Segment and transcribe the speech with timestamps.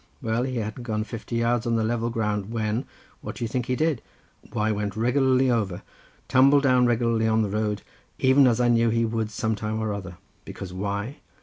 [0.19, 2.85] Well, he hadn't gone fifty yards on the level ground, when,
[3.21, 4.01] what do you think he did?
[4.51, 5.83] why, went regularly over,
[6.27, 7.83] tumbled down regularly on the road,
[8.17, 11.17] even as I knew he would some time or other, because why?